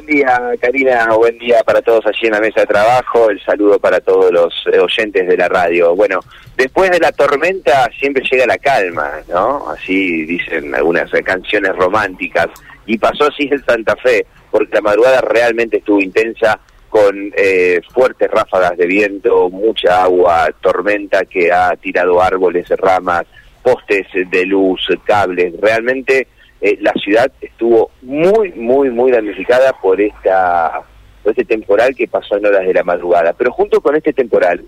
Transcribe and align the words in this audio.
Buen 0.00 0.16
día, 0.16 0.40
Karina. 0.58 1.14
Buen 1.14 1.36
día 1.36 1.62
para 1.62 1.82
todos 1.82 2.06
allí 2.06 2.26
en 2.26 2.32
la 2.32 2.40
mesa 2.40 2.60
de 2.60 2.66
trabajo. 2.66 3.28
El 3.28 3.38
saludo 3.42 3.78
para 3.78 4.00
todos 4.00 4.32
los 4.32 4.66
eh, 4.72 4.78
oyentes 4.78 5.28
de 5.28 5.36
la 5.36 5.46
radio. 5.46 5.94
Bueno, 5.94 6.20
después 6.56 6.90
de 6.90 6.98
la 6.98 7.12
tormenta 7.12 7.86
siempre 7.98 8.24
llega 8.24 8.46
la 8.46 8.56
calma, 8.56 9.10
¿no? 9.28 9.68
Así 9.68 10.24
dicen 10.24 10.74
algunas 10.74 11.10
canciones 11.22 11.76
románticas. 11.76 12.46
Y 12.86 12.96
pasó 12.96 13.26
así 13.26 13.50
en 13.52 13.62
Santa 13.62 13.94
Fe, 13.96 14.24
porque 14.50 14.72
la 14.72 14.80
madrugada 14.80 15.20
realmente 15.20 15.76
estuvo 15.76 16.00
intensa 16.00 16.58
con 16.88 17.30
eh, 17.36 17.82
fuertes 17.92 18.30
ráfagas 18.30 18.78
de 18.78 18.86
viento, 18.86 19.50
mucha 19.50 20.04
agua, 20.04 20.48
tormenta 20.62 21.26
que 21.26 21.52
ha 21.52 21.76
tirado 21.76 22.22
árboles, 22.22 22.66
ramas, 22.70 23.26
postes 23.62 24.06
de 24.14 24.46
luz, 24.46 24.80
cables. 25.04 25.52
Realmente 25.60 26.26
eh, 26.60 26.78
la 26.80 26.92
ciudad 26.92 27.32
estuvo 27.40 27.90
muy, 28.02 28.52
muy, 28.52 28.90
muy 28.90 29.10
damnificada 29.10 29.72
por 29.80 30.00
esta 30.00 30.82
por 31.22 31.32
este 31.32 31.44
temporal 31.44 31.94
que 31.94 32.08
pasó 32.08 32.36
en 32.36 32.46
horas 32.46 32.66
de 32.66 32.74
la 32.74 32.82
madrugada. 32.82 33.32
Pero 33.34 33.52
junto 33.52 33.80
con 33.80 33.94
este 33.94 34.12
temporal, 34.12 34.64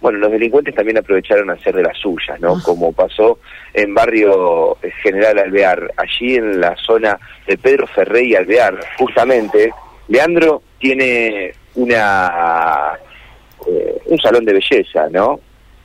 bueno, 0.00 0.18
los 0.18 0.30
delincuentes 0.30 0.74
también 0.74 0.98
aprovecharon 0.98 1.48
a 1.50 1.54
hacer 1.54 1.74
de 1.74 1.82
las 1.82 1.96
suyas, 1.98 2.38
¿no? 2.40 2.56
Ah. 2.56 2.62
Como 2.64 2.92
pasó 2.92 3.38
en 3.72 3.94
barrio 3.94 4.76
General 5.02 5.38
Alvear, 5.38 5.92
allí 5.96 6.36
en 6.36 6.60
la 6.60 6.76
zona 6.76 7.18
de 7.46 7.56
Pedro 7.56 7.86
Ferrey 7.86 8.32
y 8.32 8.36
Alvear, 8.36 8.78
justamente, 8.98 9.72
Leandro 10.08 10.62
tiene 10.78 11.52
una 11.74 12.92
eh, 13.66 14.02
un 14.06 14.18
salón 14.18 14.44
de 14.44 14.52
belleza, 14.54 15.08
¿no? 15.10 15.40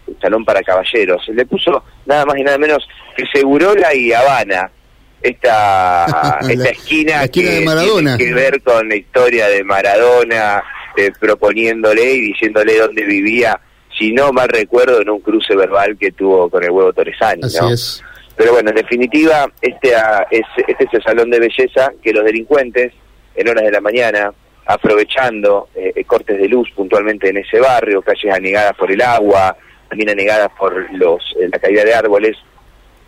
Un 0.07 0.19
salón 0.19 0.43
para 0.43 0.61
caballeros. 0.61 1.27
Le 1.29 1.45
puso 1.45 1.83
nada 2.05 2.25
más 2.25 2.37
y 2.37 2.43
nada 2.43 2.57
menos 2.57 2.87
que 3.15 3.25
Segurola 3.33 3.93
y 3.93 4.11
Habana 4.11 4.69
esta, 5.21 6.39
esta 6.49 6.69
esquina, 6.69 7.27
que 7.27 7.41
tiene 7.41 8.17
que 8.17 8.33
ver 8.33 8.61
con 8.61 8.87
la 8.87 8.95
historia 8.95 9.47
de 9.47 9.63
Maradona, 9.63 10.63
eh, 10.97 11.11
proponiéndole 11.19 12.13
y 12.13 12.21
diciéndole 12.21 12.77
dónde 12.77 13.03
vivía, 13.03 13.59
si 13.97 14.11
no 14.11 14.31
mal 14.31 14.49
recuerdo, 14.49 15.01
en 15.01 15.09
un 15.09 15.19
cruce 15.19 15.55
verbal 15.55 15.97
que 15.97 16.11
tuvo 16.11 16.49
con 16.49 16.63
el 16.63 16.71
huevo 16.71 16.93
Torresani. 16.93 17.41
Pero 18.35 18.53
bueno, 18.53 18.69
en 18.69 18.75
definitiva, 18.77 19.51
este, 19.61 19.95
ah, 19.95 20.25
es, 20.31 20.43
este 20.65 20.85
es 20.85 20.93
el 20.93 21.03
salón 21.03 21.29
de 21.29 21.39
belleza 21.39 21.91
que 22.01 22.13
los 22.13 22.23
delincuentes, 22.23 22.93
en 23.35 23.49
horas 23.49 23.65
de 23.65 23.71
la 23.71 23.81
mañana, 23.81 24.31
aprovechando 24.65 25.69
eh, 25.75 26.03
cortes 26.05 26.37
de 26.37 26.47
luz 26.47 26.69
puntualmente 26.75 27.29
en 27.29 27.37
ese 27.37 27.59
barrio, 27.59 28.01
calles 28.01 28.33
anegadas 28.33 28.75
por 28.77 28.91
el 28.91 29.01
agua, 29.01 29.57
también 29.89 30.11
anegadas 30.11 30.49
por 30.57 30.93
los, 30.93 31.21
eh, 31.41 31.49
la 31.51 31.59
caída 31.59 31.83
de 31.83 31.93
árboles, 31.93 32.37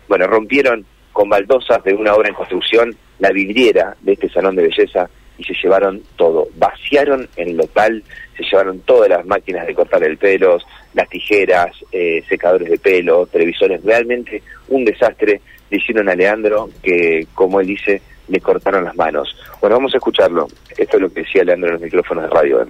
bueno, 0.08 0.26
rompieron 0.26 0.84
con 1.22 1.28
baldosas 1.28 1.84
de 1.84 1.94
una 1.94 2.14
obra 2.14 2.30
en 2.30 2.34
construcción 2.34 2.96
la 3.20 3.30
vidriera 3.30 3.96
de 4.00 4.14
este 4.14 4.28
salón 4.28 4.56
de 4.56 4.64
belleza 4.64 5.08
y 5.38 5.44
se 5.44 5.54
llevaron 5.54 6.02
todo. 6.16 6.48
Vaciaron 6.56 7.28
el 7.36 7.56
local, 7.56 8.02
se 8.36 8.42
llevaron 8.42 8.80
todas 8.80 9.08
las 9.08 9.24
máquinas 9.24 9.64
de 9.64 9.72
cortar 9.72 10.02
el 10.02 10.18
pelo, 10.18 10.58
las 10.94 11.08
tijeras, 11.08 11.70
eh, 11.92 12.24
secadores 12.28 12.68
de 12.68 12.76
pelo, 12.76 13.26
televisores. 13.26 13.84
Realmente 13.84 14.42
un 14.66 14.84
desastre. 14.84 15.40
Le 15.70 15.78
hicieron 15.78 16.08
a 16.08 16.16
Leandro 16.16 16.70
que, 16.82 17.28
como 17.34 17.60
él 17.60 17.68
dice, 17.68 18.02
le 18.26 18.40
cortaron 18.40 18.82
las 18.82 18.96
manos. 18.96 19.32
Bueno, 19.60 19.76
vamos 19.76 19.94
a 19.94 19.98
escucharlo. 19.98 20.48
Esto 20.76 20.96
es 20.96 21.02
lo 21.02 21.12
que 21.12 21.20
decía 21.20 21.44
Leandro 21.44 21.68
en 21.68 21.74
los 21.74 21.82
micrófonos 21.82 22.24
de 22.24 22.30
radio. 22.30 22.66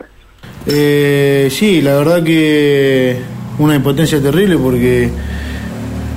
Eh, 0.67 1.49
sí, 1.51 1.81
la 1.81 1.97
verdad 1.97 2.23
que 2.23 3.17
una 3.59 3.77
impotencia 3.77 4.21
terrible 4.21 4.59
porque 4.59 5.09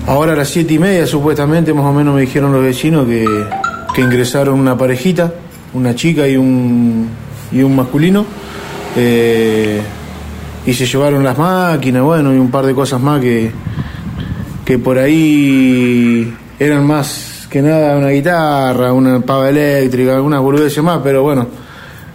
Ahora 0.07 0.33
a 0.33 0.35
las 0.35 0.49
siete 0.49 0.75
y 0.75 0.79
media 0.79 1.07
supuestamente 1.07 1.73
más 1.73 1.85
o 1.85 1.91
menos 1.91 2.13
me 2.13 2.21
dijeron 2.21 2.51
los 2.51 2.61
vecinos 2.61 3.07
que, 3.07 3.25
ingresaron 3.97 4.59
una 4.59 4.77
parejita, 4.77 5.33
una 5.73 5.95
chica 5.95 6.27
y 6.27 6.37
un, 6.37 7.09
y 7.51 7.63
un 7.63 7.75
masculino, 7.75 8.23
eh, 8.95 9.81
y 10.63 10.73
se 10.73 10.85
llevaron 10.85 11.23
las 11.23 11.35
máquinas, 11.37 12.03
bueno, 12.03 12.35
y 12.35 12.37
un 12.37 12.51
par 12.51 12.67
de 12.67 12.75
cosas 12.75 13.01
más 13.01 13.19
que, 13.19 13.51
que 14.63 14.77
por 14.77 14.99
ahí 14.99 16.31
eran 16.59 16.85
más 16.85 17.47
que 17.49 17.63
nada 17.63 17.97
una 17.97 18.09
guitarra, 18.09 18.93
una 18.93 19.21
pava 19.21 19.49
eléctrica, 19.49 20.15
algunas 20.15 20.39
boludeces 20.39 20.83
más, 20.83 20.99
pero 21.03 21.23
bueno, 21.23 21.47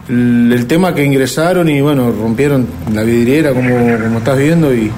el, 0.09 0.53
el, 0.53 0.67
tema 0.67 0.95
que 0.95 1.05
ingresaron 1.05 1.69
y 1.69 1.81
bueno, 1.81 2.12
rompieron 2.12 2.69
la 2.93 3.03
vidriera 3.03 3.53
como, 3.53 3.75
como 3.99 4.19
estás 4.19 4.39
viendo 4.39 4.72
y 4.72 4.93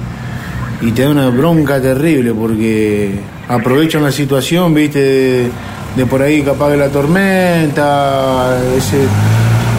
y 0.85 0.91
te 0.91 1.03
da 1.03 1.09
una 1.09 1.29
bronca 1.29 1.81
terrible 1.81 2.33
porque 2.33 3.11
aprovechan 3.47 4.03
la 4.03 4.11
situación, 4.11 4.73
viste, 4.73 5.49
de, 5.95 6.05
por 6.05 6.21
ahí 6.21 6.41
capaz 6.41 6.71
de 6.71 6.77
la 6.77 6.89
tormenta, 6.89 8.59
ese, 8.75 9.05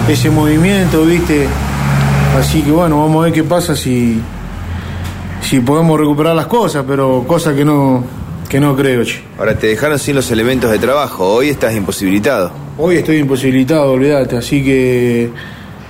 ese 0.09 0.31
movimiento, 0.31 1.05
viste. 1.05 1.47
Así 2.39 2.63
que 2.63 2.71
bueno, 2.71 3.01
vamos 3.01 3.21
a 3.21 3.25
ver 3.25 3.33
qué 3.35 3.45
pasa 3.45 3.77
si, 3.77 4.19
si 5.43 5.61
podemos 5.61 6.01
recuperar 6.01 6.35
las 6.35 6.47
cosas, 6.47 6.85
pero 6.89 7.25
cosa 7.27 7.55
que 7.55 7.67
no, 7.67 8.03
que 8.49 8.59
no 8.59 8.75
creo. 8.75 9.05
Che. 9.05 9.23
Ahora 9.39 9.59
te 9.59 9.67
dejaron 9.67 9.99
sin 9.99 10.15
los 10.17 10.31
elementos 10.31 10.71
de 10.71 10.79
trabajo, 10.79 11.27
hoy 11.27 11.51
estás 11.51 11.75
imposibilitado. 11.75 12.51
Hoy 12.79 12.97
estoy 12.97 13.19
imposibilitado, 13.19 13.93
olvídate, 13.93 14.39
así 14.39 14.65
que 14.65 15.31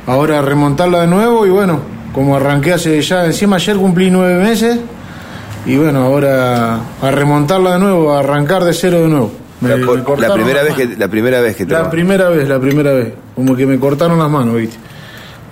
ahora 0.06 0.42
remontarla 0.42 1.02
de 1.02 1.06
nuevo 1.06 1.46
y 1.46 1.50
bueno, 1.50 1.80
como 2.12 2.34
arranqué 2.34 2.72
hace 2.72 3.00
ya, 3.00 3.24
encima 3.24 3.56
ayer 3.56 3.76
cumplí 3.76 4.10
nueve 4.10 4.42
meses 4.42 4.80
y 5.66 5.76
bueno, 5.76 6.04
ahora 6.04 6.80
a 7.00 7.10
remontarla 7.10 7.74
de 7.74 7.78
nuevo, 7.78 8.12
a 8.12 8.20
arrancar 8.20 8.64
de 8.64 8.72
cero 8.72 9.02
de 9.02 9.08
nuevo. 9.08 9.32
la, 9.60 10.34
primera 10.34 10.62
vez 10.62 10.74
que, 10.74 10.86
la 10.96 11.08
primera 11.08 11.40
vez 11.40 11.56
que 11.56 11.64
La 11.66 11.90
primera 11.90 12.28
vez, 12.28 12.48
la 12.48 12.60
primera 12.60 12.92
vez. 12.92 13.14
Como 13.34 13.56
que 13.56 13.66
me 13.66 13.78
cortaron 13.78 14.18
las 14.18 14.30
manos, 14.30 14.56
¿viste? 14.56 14.76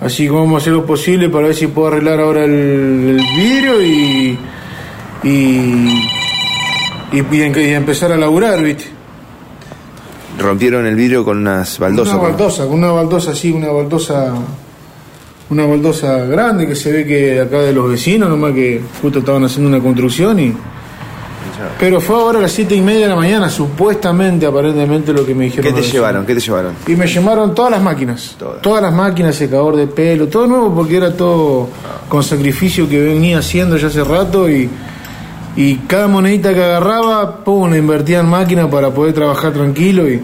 Así 0.01 0.25
que 0.25 0.31
vamos 0.31 0.55
a 0.55 0.57
hacer 0.57 0.73
lo 0.73 0.85
posible 0.85 1.29
para 1.29 1.47
ver 1.47 1.55
si 1.55 1.67
puedo 1.67 1.87
arreglar 1.87 2.19
ahora 2.19 2.43
el, 2.43 3.21
vidrio 3.35 3.81
y 3.81 4.37
y, 5.23 6.05
y, 7.11 7.73
empezar 7.73 8.11
a 8.11 8.17
laburar, 8.17 8.61
¿viste? 8.61 8.85
Rompieron 10.37 10.85
el 10.85 10.95
vidrio 10.95 11.23
con 11.23 11.37
unas 11.37 11.79
baldosas. 11.79 12.15
Una 12.15 12.23
baldosa, 12.23 12.63
con 12.65 12.73
una 12.73 12.91
baldosa 12.91 13.31
así, 13.31 13.51
una 13.51 13.69
baldosa 13.69 14.33
una 15.49 15.65
baldosa 15.65 16.25
grande 16.25 16.67
que 16.67 16.75
se 16.75 16.91
ve 16.91 17.05
que 17.05 17.41
acá 17.41 17.59
de 17.59 17.73
los 17.73 17.89
vecinos, 17.89 18.29
nomás 18.29 18.53
que 18.53 18.81
justo 19.01 19.19
estaban 19.19 19.43
haciendo 19.43 19.69
una 19.69 19.79
construcción 19.83 20.39
y... 20.39 20.53
Pero 21.79 22.01
fue 22.01 22.15
ahora 22.15 22.39
a 22.39 22.41
las 22.41 22.51
siete 22.51 22.75
y 22.75 22.81
media 22.81 23.01
de 23.01 23.07
la 23.09 23.15
mañana, 23.15 23.49
supuestamente, 23.49 24.45
aparentemente, 24.45 25.13
lo 25.13 25.25
que 25.25 25.33
me 25.33 25.45
dijeron. 25.45 25.73
¿Qué 25.73 25.81
te 25.81 25.87
llevaron? 25.87 26.25
¿Qué 26.25 26.33
te 26.33 26.41
llevaron? 26.41 26.73
Y 26.87 26.95
me 26.95 27.07
llevaron 27.07 27.55
todas 27.55 27.71
las 27.71 27.81
máquinas. 27.81 28.35
Todas. 28.37 28.81
las 28.81 28.93
máquinas, 28.93 29.35
secador 29.35 29.75
de 29.75 29.87
pelo, 29.87 30.27
todo 30.27 30.47
nuevo, 30.47 30.73
porque 30.73 30.97
era 30.97 31.15
todo 31.15 31.69
con 32.09 32.23
sacrificio 32.23 32.89
que 32.89 32.99
venía 32.99 33.39
haciendo 33.39 33.77
ya 33.77 33.87
hace 33.87 34.03
rato 34.03 34.49
y, 34.49 34.69
y 35.55 35.75
cada 35.87 36.07
monedita 36.07 36.53
que 36.53 36.63
agarraba, 36.63 37.43
pum, 37.43 37.69
la 37.69 37.77
invertía 37.77 38.19
en 38.19 38.27
máquina 38.27 38.69
para 38.69 38.89
poder 38.91 39.13
trabajar 39.13 39.53
tranquilo 39.53 40.09
y... 40.09 40.21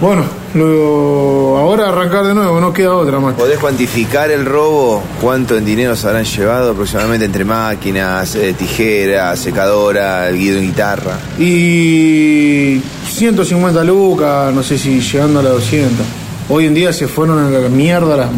Bueno, 0.00 0.24
Luego, 0.54 1.56
ahora 1.58 1.88
arrancar 1.88 2.26
de 2.26 2.34
nuevo, 2.34 2.60
no 2.60 2.72
queda 2.72 2.94
otra 2.94 3.18
más. 3.18 3.34
¿Podés 3.34 3.58
cuantificar 3.58 4.30
el 4.30 4.44
robo? 4.44 5.02
¿Cuánto 5.20 5.56
en 5.56 5.64
dinero 5.64 5.96
se 5.96 6.06
habrán 6.06 6.24
llevado 6.24 6.72
aproximadamente 6.72 7.24
entre 7.24 7.44
máquinas, 7.44 8.34
eh, 8.34 8.52
tijeras, 8.52 9.38
secadora, 9.38 10.28
el 10.28 10.36
guido 10.36 10.58
en 10.58 10.66
guitarra? 10.66 11.18
Y 11.38 12.82
150 13.08 13.82
lucas, 13.82 14.52
no 14.54 14.62
sé 14.62 14.76
si 14.76 15.00
llegando 15.00 15.40
a 15.40 15.42
las 15.42 15.52
200. 15.54 16.06
Hoy 16.50 16.66
en 16.66 16.74
día 16.74 16.92
se 16.92 17.08
fueron 17.08 17.38
a 17.38 17.48
la 17.48 17.68
mierda 17.70 18.28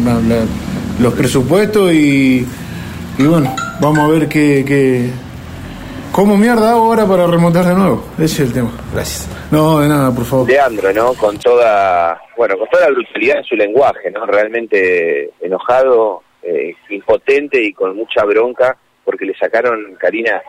los 0.99 1.13
presupuestos 1.13 1.91
y, 1.91 2.47
y 3.17 3.23
bueno, 3.23 3.53
vamos 3.81 3.99
a 3.99 4.07
ver 4.07 4.29
qué, 4.29 4.63
qué, 4.65 5.09
¿Cómo 6.15 6.37
mierda 6.37 6.71
hago 6.71 6.85
ahora 6.85 7.05
para 7.05 7.27
remontar 7.27 7.65
de 7.65 7.73
nuevo? 7.73 8.01
Ese 8.13 8.23
es 8.23 8.39
el 8.39 8.53
tema. 8.53 8.71
Gracias. 8.93 9.27
No, 9.51 9.81
de 9.81 9.89
nada, 9.89 10.15
por 10.15 10.23
favor. 10.23 10.47
Leandro, 10.47 10.93
¿no? 10.93 11.13
Con 11.13 11.37
toda, 11.39 12.17
bueno, 12.37 12.57
con 12.57 12.69
toda 12.69 12.85
la 12.85 12.93
brutalidad 12.93 13.39
en 13.39 13.43
su 13.43 13.55
lenguaje, 13.57 14.09
¿no? 14.11 14.25
Realmente 14.25 15.31
enojado, 15.41 16.23
eh, 16.41 16.73
impotente 16.89 17.61
y 17.61 17.73
con 17.73 17.97
mucha 17.97 18.23
bronca 18.23 18.77
porque 19.03 19.25
le 19.25 19.35
sacaron, 19.35 19.97
Karina, 19.99 20.41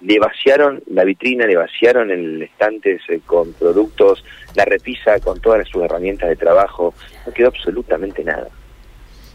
le 0.00 0.18
vaciaron 0.18 0.82
la 0.86 1.04
vitrina, 1.04 1.44
le 1.44 1.56
vaciaron 1.56 2.10
el 2.10 2.40
estante 2.40 2.98
con 3.26 3.52
productos, 3.52 4.24
la 4.54 4.64
repisa 4.64 5.20
con 5.20 5.38
todas 5.38 5.68
sus 5.68 5.82
herramientas 5.82 6.30
de 6.30 6.36
trabajo, 6.36 6.94
no 7.26 7.32
quedó 7.34 7.48
absolutamente 7.48 8.24
nada. 8.24 8.48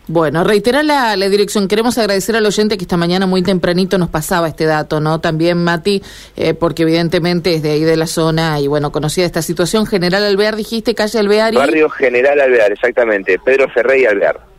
Bueno, 0.08 0.44
reitera 0.44 0.84
la, 0.84 1.16
dirección. 1.16 1.68
Queremos 1.68 1.98
agradecer 1.98 2.36
al 2.36 2.46
oyente 2.46 2.78
que 2.78 2.84
esta 2.84 2.98
mañana 2.98 3.26
muy 3.26 3.42
tempranito 3.42 3.98
nos 3.98 4.10
pasaba 4.10 4.48
este 4.48 4.66
dato, 4.66 5.00
¿no? 5.00 5.20
También, 5.20 5.64
Mati, 5.64 6.04
eh, 6.36 6.54
porque 6.54 6.84
evidentemente 6.84 7.56
es 7.56 7.64
de 7.64 7.72
ahí 7.72 7.84
de 7.84 7.98
la 7.98 8.08
zona 8.08 8.60
y 8.60 8.68
bueno, 8.68 8.92
conocía 8.92 9.26
esta 9.26 9.42
situación. 9.42 9.88
General 9.88 10.24
Alvear, 10.24 10.56
dijiste, 10.56 10.94
calle 10.94 11.20
Alvear 11.20 11.54
Barrio 11.56 11.90
General 11.90 12.40
Alvear, 12.40 12.72
exactamente. 12.72 13.40
Pedro 13.44 13.68
Ferrey 13.70 14.06
Alvear. 14.06 14.56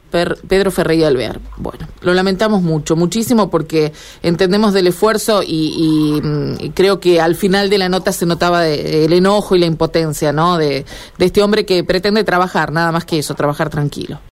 Pedro 0.48 0.70
Ferreira 0.70 1.08
Alvear. 1.08 1.40
Bueno, 1.56 1.86
lo 2.00 2.14
lamentamos 2.14 2.62
mucho, 2.62 2.96
muchísimo, 2.96 3.50
porque 3.50 3.92
entendemos 4.22 4.72
del 4.72 4.86
esfuerzo 4.86 5.42
y, 5.46 6.20
mm, 6.22 6.68
creo 6.74 7.00
que 7.00 7.20
al 7.20 7.34
final 7.34 7.68
de 7.68 7.78
la 7.78 7.88
nota 7.88 8.12
se 8.12 8.24
notaba 8.24 8.66
el 8.66 9.12
enojo 9.12 9.56
y 9.56 9.58
la 9.58 9.66
impotencia, 9.66 10.32
¿no? 10.32 10.56
De, 10.58 10.84
de 11.18 11.24
este 11.24 11.42
hombre 11.42 11.66
que 11.66 11.84
pretende 11.84 12.24
trabajar, 12.24 12.72
nada 12.72 12.92
más 12.92 13.04
que 13.04 13.18
eso, 13.18 13.34
trabajar 13.34 13.68
tranquilo. 13.68 14.18